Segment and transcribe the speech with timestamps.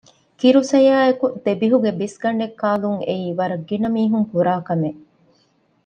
[0.39, 5.01] ކިރު ސަޔާއެކު ދެބިހުގެ ބިސްގަނޑެއް ކާލުން އެއީ ވަރަށް ގިނަމީހުން ކުރާކަމެއް